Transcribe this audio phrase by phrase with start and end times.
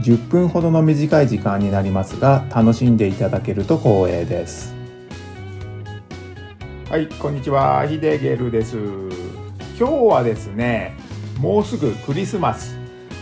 [0.00, 4.74] 10分ほどの短い時間になりますが楽しんでいただけると光栄です。
[6.88, 7.86] はいこんにちは。
[7.86, 8.76] ヒデゲルです。
[9.78, 10.96] 今日はですね
[11.38, 12.78] もうすぐクリスマス。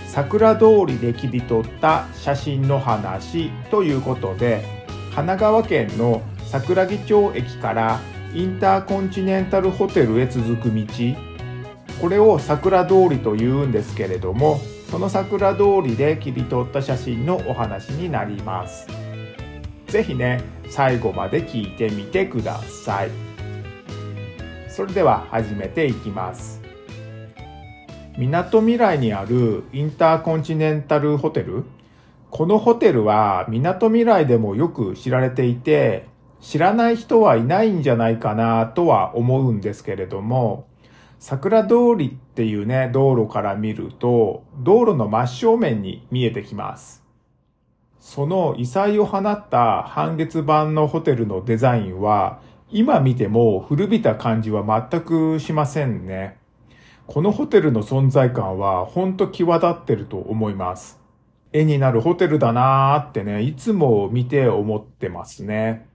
[0.06, 4.64] 桜通りで切り取った写真の話ということで
[5.14, 8.00] 神奈川県の桜木町駅から
[8.34, 10.84] インターコンチネンタルホテルへ続く道。
[12.00, 14.60] これを桜通りというんですけれども
[14.90, 18.86] その桜通りで切り取った写真のお話になります。
[19.86, 23.10] 是非ね最後まで聞いてみてください。
[24.68, 26.62] それでは始めていきます。
[28.16, 31.64] みなとみらいにあるインターコンチネンタルホテル。
[32.30, 36.06] このホテルはみなとみらいでもよく知られていて
[36.40, 40.66] 知らない人はいないんじゃないかなとは思うんですけれども
[41.18, 47.04] 桜通りっていうね、道路から見ると、道路の真正面に見えてきます。
[47.98, 56.38] その異彩を放った半月版のホテルのデザインは、今見ても古びた感じは全くしませんね。
[57.06, 61.00] このホテルの存在感はほんと際立ってると思います。
[61.52, 65.87] 絵になるホテルだなーってね、いつも見て思ってますね。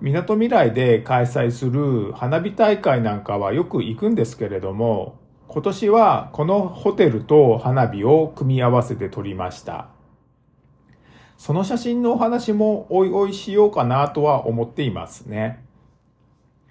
[0.00, 9.88] みなとみらいで開催する花火大会なんかはよく行くんですけれども、今年はこのホテルと花火を組み合わせて撮りました。
[11.36, 15.64] その写真のお話もおいおいしようかなとは思っていますね。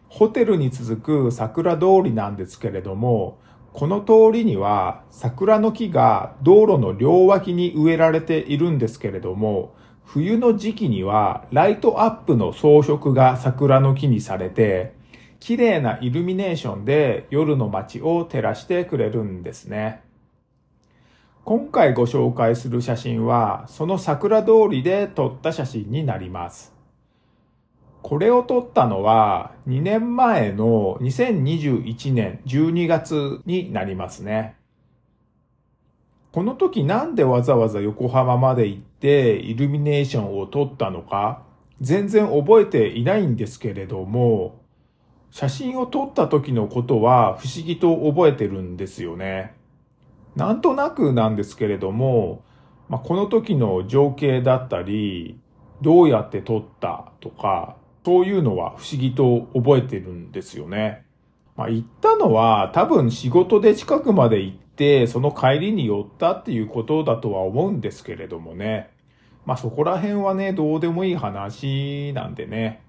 [0.07, 3.37] ホテルに続く桜通りなんですけれども、
[3.73, 9.75] この通りには桜の木が道路の両脇に植えられているんですけれども、
[10.11, 14.95] 冬の時期にはライトアップの装飾が桜の木にされて、
[15.39, 20.01] 綺麗なイルミネーションで夜の街を照らしてくれるんですね。
[21.45, 26.73] 今回ご紹介する写真は、その桜通りで撮った写真になります。
[28.01, 34.58] これを撮ったのは2年前の2021年12月になりますね。
[36.31, 41.41] この時なんでわざわざ横浜まで行ってイルミネーションを撮ったのか
[41.81, 44.61] 全然覚えていないんですけれども、
[45.31, 49.53] 写真を撮った時のことは不思議と覚えてるんですよね。
[50.35, 52.43] なんとなくなんですけれども、
[52.89, 55.39] まあ、この時の情景だったり、
[55.81, 61.05] どうやって撮ったとか、そういうのは不思議と覚えてるんですよね。
[61.55, 68.89] まあ、行ったのは多分仕事で近くまで行ってて、その帰りに寄ったっていうことだとは思うんですけれどもね。
[69.45, 72.81] まあそこら辺はね、どうでもいい話なんでね。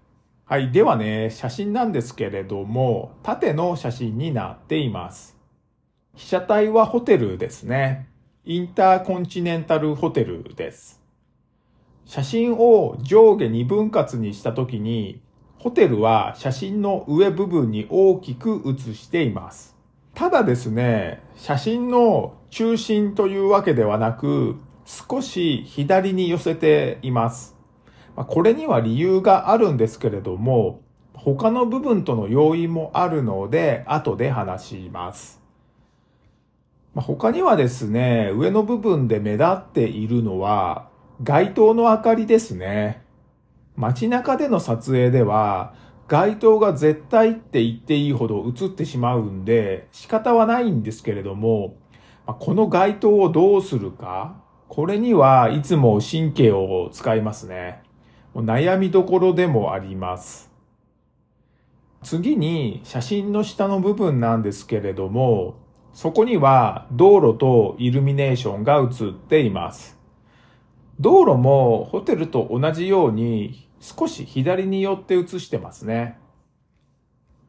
[0.45, 0.71] はい。
[0.71, 5.37] ではね、写真なんですけれども、縦の写真になっています。
[6.15, 8.09] 被写体はホテルですね。
[8.45, 11.03] インターコンチネンタルホテルです。
[12.05, 15.21] 写真を上下2分割にしたときに、
[15.59, 19.80] ホテルは写真の上部分に大きく写しています。
[20.15, 27.57] ただですね、写真の中心というわけではなく、少し左に寄せています。
[28.17, 30.81] これには理由があるんですけれども、
[31.15, 35.41] 他の部分との要因もあるので、後で話します。
[36.95, 40.89] 他にはですね、上の部分で目立っているのは、
[41.23, 43.03] 街灯の明かりですね。
[43.77, 45.75] 街中での撮影では、
[46.11, 51.77] 街灯が絶対って言っていいほど映ってしまうんで、仕方はないんですけれども、
[52.27, 57.85] この街灯をどうするか、これにはいつも神経を使いますね。
[58.35, 60.51] 悩みどころでもあります。
[62.03, 65.61] 次に写真の下の部分なんですけれども、
[65.93, 69.97] そこには道路とイルミネーションが映っています。
[70.99, 76.19] 道路もホテルと同じように少し左に寄って映してますね。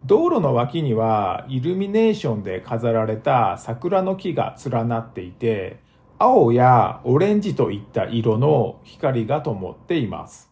[0.05, 5.79] 道路の脇にはイルミネーションで飾られた桜の木が連なっていて、
[6.17, 10.51] 青やオレンジといった色の光が灯っています。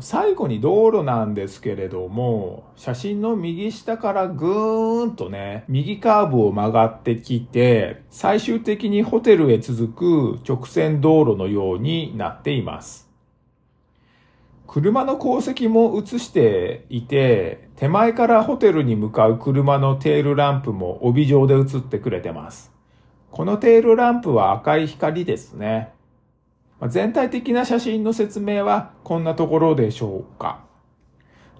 [0.00, 13.01] 最後に道路なんですけれども、写真の右下からぐーんとね、右カーブを曲がってきて、最終的にホテルへ続く直線道路のようになっています。
[14.66, 22.72] 車の後席も映していて、手前からホテルに向かう車のテールランプも帯状で映ってくれてます。
[23.30, 25.92] このテールランプは赤い光ですね。
[26.88, 30.60] 全体的な写真の説明はこんなところでしょうか。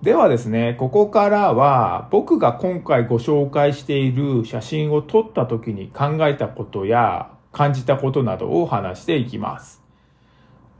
[0.02, 9.81] ではですね、ここからは僕が今回ご紹介している写真を撮った時に考えたことや感じたことなどを話していきます。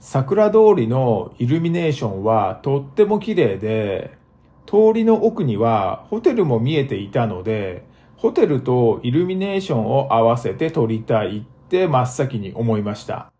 [0.04, 4.18] 桜通りのイルミネーションはとっても綺麗で、
[4.66, 7.84] 通りの奥にはホテルも見えていたので、
[8.16, 13.32] ホテルとイルミネーションを合わせて撮りたいって真っ先に思いました。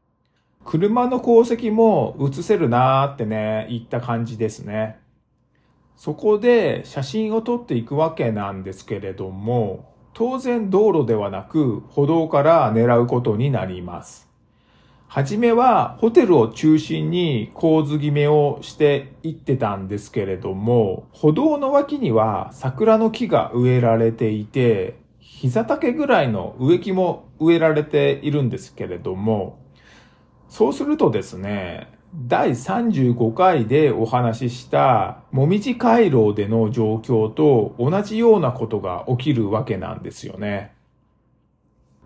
[0.65, 5.01] 車の後席も映せるなーってね、言った感じですね。
[5.97, 14.32] そこで写真を撮っていくわけなんですけれども、当然道路ではなく歩道から狙うことになります。
[15.15, 29.59] はじめはホテルを中心に構図決めをしていってたんですけれども、歩道の脇には桜の木が植えられていて、膝丈ぐらいの植木も植えられているんですけれども、
[30.49, 40.73] そうするとですね、第35回でお話ししたもみじ回廊での状況と同じようなことが起きるわけなんですよね。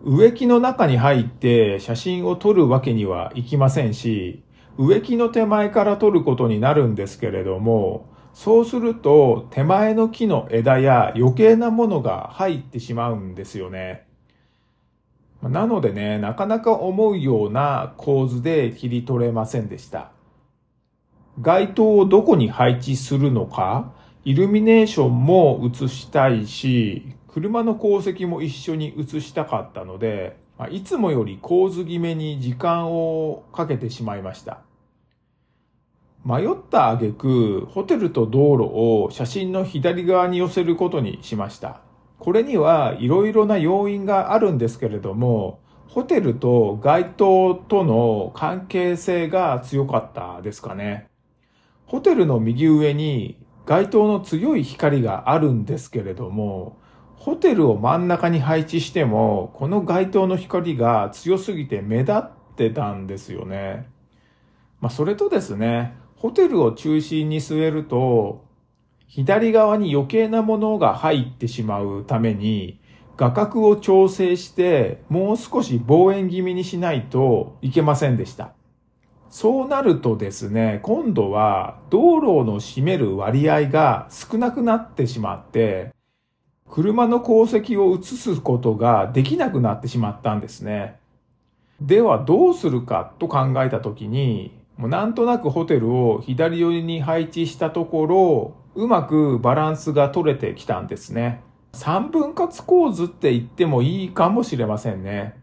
[0.03, 4.43] 植木の中に入って写真を撮るわけにはいきませんし、
[4.77, 14.05] 植木の手前から撮ることになるんですけれども、そうすると手前の木の枝や余計なものが入ってしまうんですよね。
[15.41, 20.11] なのでね、なかなか思うような構図で切り取れませんでした。
[21.41, 23.93] 街灯をどこに配置するのか、
[24.25, 34.61] イルミネーションも映したいし、車の後席も一緒に映したかったので、まいつもより構図決めに時間をかけてしまいました。
[36.25, 41.81] 迷った挙句、ホテルと道路を写真の左側に寄せることにしました。
[42.19, 51.07] これにはいろいろな要因があるんですけれども、ホテルと街灯との関係性が強かったですかね。
[51.85, 56.77] ホテルの右上に街灯の強い光があるんですけれども、
[57.19, 63.89] ホテルを真ん中に配置しても、この街灯の光が強すぎて目立ってたんですよね。
[64.79, 68.45] まあ、それとですね、ホテルを中心に据えると、
[69.07, 72.79] 左側に余計なものが入ってしまうために、
[73.17, 78.53] 画角を調整して、もう少し望遠気味にしないといけませんでした。
[79.29, 85.93] そうなるとですね、今度は道路の占める割合が少なくなってしまって、
[86.69, 90.99] 車の後席を移すことができなくなってしまったんですね。
[91.81, 101.41] ではどうするかと考えたときに、もうなんとなくホテルを左寄りに配置したところ、うまくバランスが取れてきたんですね。
[101.73, 105.39] 三分割構図って言ってもいいかもしれませんね。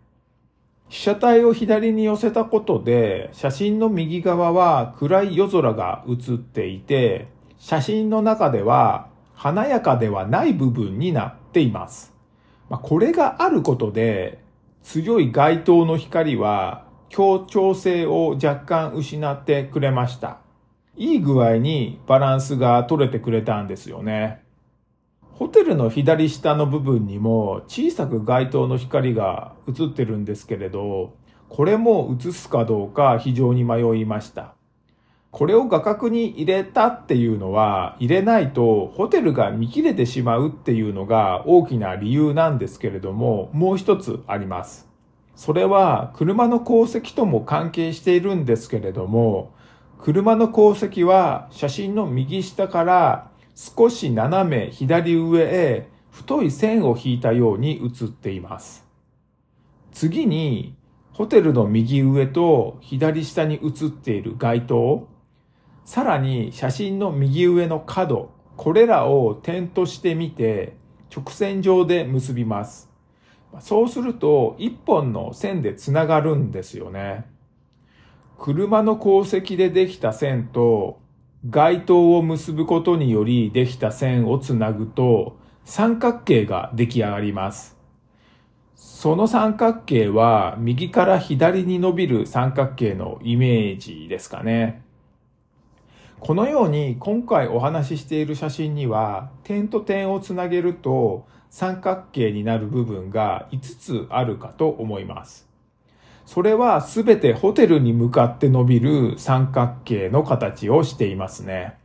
[0.88, 7.28] 被写体を左に寄せたことで、写真の右側は暗い夜空が映っていて、
[7.58, 12.14] 写真の中では華やかではない部分になっています。
[12.68, 14.42] まあ、これがあることで、
[14.82, 20.38] 強い街灯の光は協調性を若干失ってくれました。
[20.96, 24.42] いい具合にバランスが取れてくれたんですよね。
[25.32, 31.14] ホテルの左下の部分にも小さく街灯の光が映ってるんですけれど、
[31.48, 34.53] これも映すかどうか非常に迷いました。
[35.34, 44.88] これを画角に入れたっていうのは、入れないとホテルが見切れてしまうっていうのが大きな理由なんですけれども、もう一つあります。
[45.34, 49.52] それは車の後席とも関係しているんですけれども、
[49.98, 58.86] 車の後席は写真の右下から少し斜め左上へ太い線を引いたように写っています。
[59.90, 60.76] 次に、
[61.12, 65.08] ホテルの右上と左下に写っている街灯、
[65.84, 70.76] さらに写真の右上の角、これらを点としてみて
[71.14, 72.90] 直線上で結びます。
[73.60, 77.26] そうすると一本の線でつながるんですよね。
[78.38, 80.98] 車の鉱石でできた線と
[81.48, 87.76] 街灯を結ぶことによりできた線をつなぐと三角形が出来上がります。
[88.74, 94.82] その三角形は右から左に伸びる三角形のイメージですかね。
[96.20, 105.48] このように今回お話ししている写真には点と点をつなげると三角形になる部分が5つあるかと思います。
[106.26, 111.76] それはすべてホテルに向かって伸びる三角形の形をしていますね。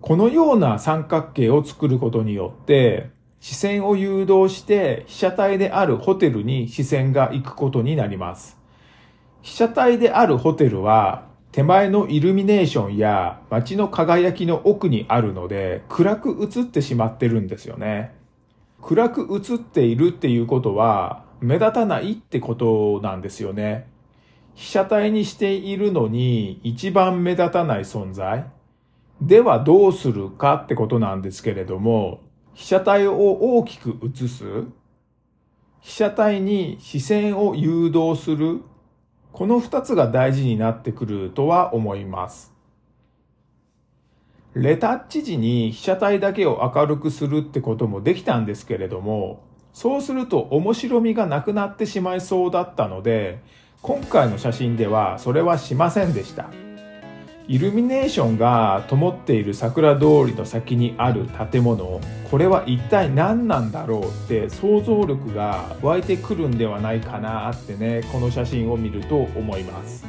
[0.00, 3.10] このような三角形を作ることによって、
[3.40, 8.58] 視線を誘導して被写体であるホテルに視線が行くことになります。
[9.42, 11.25] 被写体であるホテルは
[11.56, 18.14] 手前のイルミネーションや街の輝きの奥にあるので暗く映ってしまってるんですよね。
[18.82, 23.88] 暗く映っているっていうことは目立たないってことなんですよね。
[24.54, 28.44] 被写体にしているのに一番目立たない存在。
[29.22, 32.20] ではどうするかってことなんですけれども、
[32.52, 34.44] 被写体を大きく映す、
[35.80, 38.60] 被写体に視線を誘導する、
[39.36, 42.54] この2つが大事になってくるとは思います。
[44.54, 49.42] レタッチ時に被写体だけを明るくするってこともできたんですけれども、
[49.74, 53.42] そうすると面白みがなくなってしまいそうだったので、
[53.82, 56.48] 今回の写真ではそれはしませんでした。
[57.48, 70.04] イルミネーションが灯っている桜通りの先にある建物これは一体何なんだろうって想像力が湧いてくるんではないかなってねこの写真を見ると思います。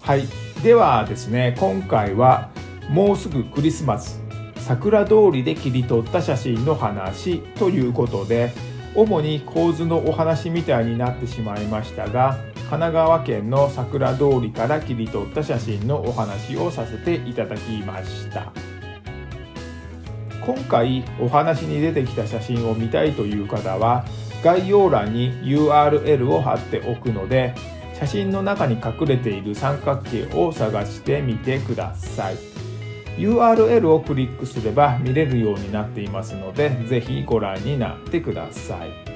[0.00, 0.22] はい。
[0.62, 2.50] ではですね今回は
[2.88, 4.20] もうすぐクリスマス。
[4.56, 8.52] 桜通りで切り取った写真の話ということで
[8.94, 12.38] 主に構図のお話みたいになってしまいましたが
[12.70, 18.52] 神奈川県の桜通りから切り取った写真のお話をさせていただきました。
[20.40, 24.04] 今回お話に出てきた写真を見たいという方は
[24.44, 27.56] 概要欄に URL を貼っておくので
[27.98, 32.36] 写真の中に隠れている三角形を探してみてください。
[33.18, 39.09] URL をクリックすれば見れるようになっていますので是非ご覧になってください。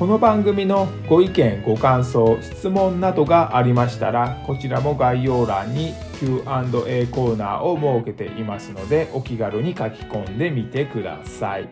[0.00, 11.68] この番組のご意見ご感想質問などがありましたらこちらも概要欄に Q&A コーナーを設けていますのでお気軽に書き込んでみてください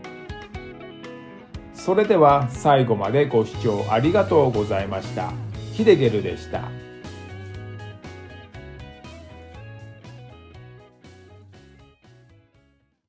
[1.73, 5.32] それでは最後までご視聴ありがとうございました
[5.73, 6.77] ヒデゲルでした。